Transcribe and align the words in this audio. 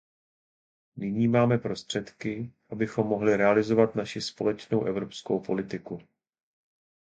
Nyní 0.97 1.27
máme 1.27 1.57
prostředky, 1.57 2.51
abychom 2.69 3.07
mohli 3.07 3.37
realizovat 3.37 3.95
naši 3.95 4.21
společnou 4.21 4.83
evropskou 4.85 5.39
politiku. 5.39 6.01